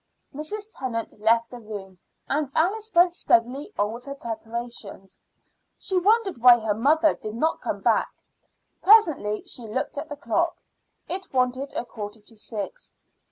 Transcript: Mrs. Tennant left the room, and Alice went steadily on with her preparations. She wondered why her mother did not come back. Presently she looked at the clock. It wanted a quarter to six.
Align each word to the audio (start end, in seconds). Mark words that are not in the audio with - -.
Mrs. 0.33 0.65
Tennant 0.71 1.13
left 1.19 1.51
the 1.51 1.59
room, 1.59 1.99
and 2.27 2.51
Alice 2.55 2.89
went 2.91 3.15
steadily 3.15 3.71
on 3.77 3.91
with 3.91 4.05
her 4.05 4.15
preparations. 4.15 5.19
She 5.77 5.95
wondered 5.99 6.39
why 6.39 6.57
her 6.57 6.73
mother 6.73 7.13
did 7.13 7.35
not 7.35 7.61
come 7.61 7.81
back. 7.81 8.09
Presently 8.81 9.43
she 9.45 9.67
looked 9.67 9.99
at 9.99 10.09
the 10.09 10.15
clock. 10.15 10.57
It 11.07 11.31
wanted 11.31 11.71
a 11.73 11.85
quarter 11.85 12.19
to 12.19 12.35
six. 12.35 12.93